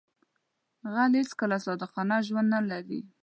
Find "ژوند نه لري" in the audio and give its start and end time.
2.27-3.01